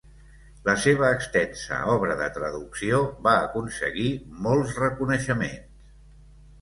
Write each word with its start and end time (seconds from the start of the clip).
La 0.67 0.73
seva 0.85 1.09
extensa 1.17 1.77
obra 1.97 2.15
de 2.23 2.29
traducció 2.37 3.03
va 3.29 3.35
aconseguir 3.45 4.09
molts 4.47 4.77
reconeixements. 4.85 6.07